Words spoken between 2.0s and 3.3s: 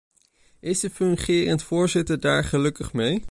daar gelukkig mee?